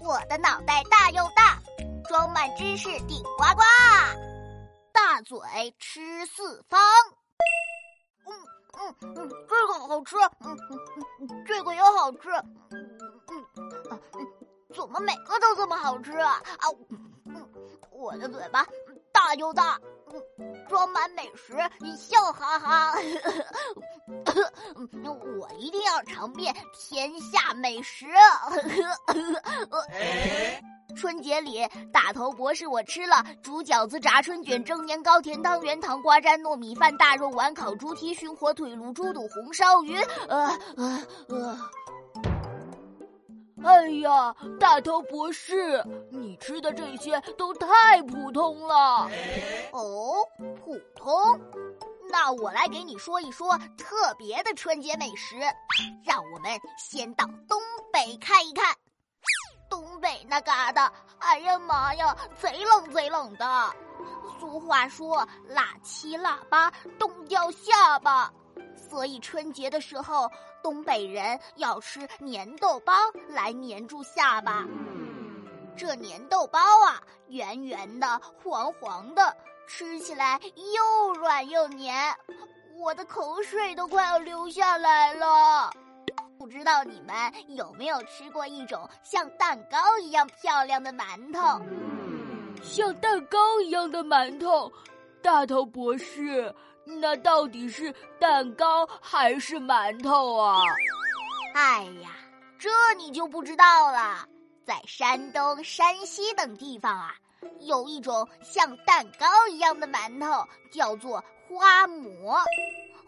[0.00, 1.58] 我的脑袋大又大，
[2.08, 3.62] 装满知识顶呱呱，
[4.92, 5.38] 大嘴
[5.78, 6.80] 吃四方。
[8.26, 8.32] 嗯
[9.02, 10.78] 嗯嗯，这个好吃，嗯嗯
[11.28, 12.30] 嗯，这个也好吃，
[12.70, 13.46] 嗯嗯
[13.90, 14.26] 嗯，
[14.74, 16.40] 怎么每个都这么好吃啊？
[16.58, 16.68] 啊，
[17.26, 17.48] 嗯，
[17.90, 18.66] 我的嘴巴
[19.12, 19.78] 大又大，
[20.38, 21.54] 嗯，装满美食，
[21.96, 22.94] 笑哈哈。
[25.38, 28.06] 我一定要尝遍天下美食。
[30.96, 39.96] 春节里，大头博士我吃了煮饺子、炸春卷、蒸年糕、甜汤圆、糖瓜粘、糯米饭、大肉丸、烤猪蹄、熏火腿、卤猪肚、红烧鱼。
[40.28, 41.58] 呃呃呃。
[43.62, 49.08] 哎呀，大头博士，你吃的这些都太普通了。
[49.72, 50.16] 哦，
[50.64, 51.40] 普通。
[52.10, 55.36] 那我来给你说一说特别的春节美食，
[56.04, 57.60] 让我们先到东
[57.92, 58.74] 北看一看。
[59.68, 63.70] 东北那嘎达，哎呀妈呀，贼冷贼冷的。
[64.40, 68.32] 俗话说“腊七腊八，冻掉下巴”，
[68.74, 70.28] 所以春节的时候，
[70.62, 72.92] 东北人要吃粘豆包
[73.28, 74.66] 来粘住下巴。
[75.76, 79.36] 这粘豆包啊，圆圆的，黄黄的。
[79.70, 80.38] 吃起来
[80.74, 82.12] 又软又黏，
[82.76, 85.70] 我的口水都快要流下来了。
[86.36, 87.14] 不知道你们
[87.56, 91.64] 有没有吃过一种像蛋糕一样漂亮的馒头？
[92.60, 94.70] 像蛋糕一样的馒头，
[95.22, 96.52] 大头博士，
[96.84, 100.60] 那到底是蛋糕还是馒头啊？
[101.54, 102.10] 哎呀，
[102.58, 102.68] 这
[102.98, 104.26] 你就不知道了。
[104.66, 107.14] 在山东、山西等地方啊。
[107.60, 112.40] 有一种像蛋糕一样的馒头，叫做花馍。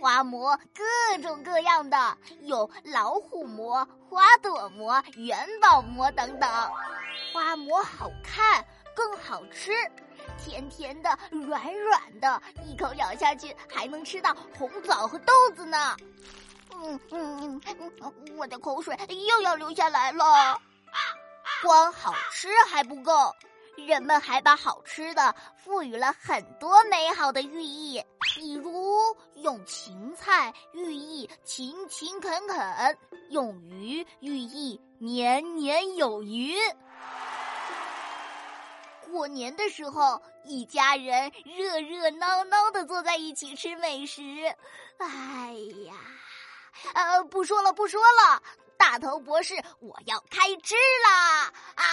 [0.00, 6.50] 花馍各种各样的，有老虎馍、花朵馍、元宝馍等等。
[7.32, 9.72] 花馍好看，更好吃，
[10.36, 15.96] 甜甜的，软软的，一口咬下去还能吃到红枣和豆子呢。
[16.72, 18.98] 嗯嗯嗯，我的口水
[19.28, 20.60] 又要流下来了。
[21.62, 23.32] 光好吃还不够。
[23.76, 28.02] 人们还把好吃的赋予了很多美好的寓意，
[28.34, 32.98] 比如用芹菜寓意勤勤恳恳，
[33.30, 36.54] 用鱼寓意年年有余。
[39.10, 44.22] 过年的时候，一家人热热闹闹的坐在一起吃美食。
[44.98, 45.52] 哎
[45.86, 45.94] 呀，
[46.94, 48.42] 呃，不说了，不说了，
[48.76, 50.74] 大头博士，我要开吃
[51.04, 51.52] 啦！
[51.76, 51.84] 啊！